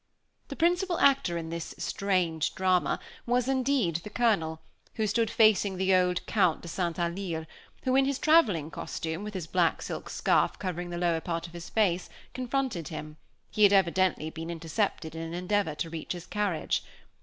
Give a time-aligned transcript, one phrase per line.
[0.47, 4.59] The principal actor in this strange drama was, indeed, the Colonel,
[4.95, 6.97] who stood facing the old Count de St.
[6.97, 7.45] Alyre,
[7.83, 11.53] who, in his traveling costume, with his black silk scarf covering the lower part of
[11.53, 13.17] his face, confronted him;
[13.51, 16.83] he had evidently been intercepted in an endeavor to reach his carriage.